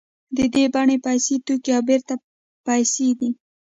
[0.37, 2.13] د دې بڼه پیسې توکي او بېرته
[2.67, 3.29] پیسې دي